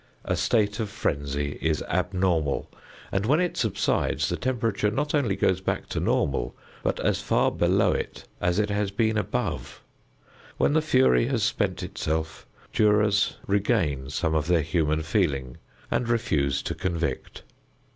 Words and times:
A 0.25 0.35
state 0.35 0.79
of 0.79 0.89
frenzy 0.89 1.59
is 1.61 1.83
abnormal 1.83 2.71
and 3.11 3.23
when 3.23 3.39
it 3.39 3.55
subsides 3.55 4.29
the 4.29 4.35
temperature 4.35 4.89
not 4.89 5.13
only 5.13 5.35
goes 5.35 5.61
back 5.61 5.85
to 5.89 5.99
normal, 5.99 6.55
but 6.81 6.99
as 7.01 7.21
far 7.21 7.51
below 7.51 7.95
as 8.41 8.57
it 8.57 8.71
has 8.71 8.89
been 8.89 9.15
above. 9.15 9.83
When 10.57 10.73
the 10.73 10.81
fury 10.81 11.27
has 11.27 11.43
spent 11.43 11.83
itself 11.83 12.47
jurors 12.73 13.37
regain 13.45 14.09
some 14.09 14.33
of 14.33 14.47
their 14.47 14.63
human 14.63 15.03
feeling 15.03 15.57
and 15.91 16.09
refuse 16.09 16.63
to 16.63 16.73
convict. 16.73 17.43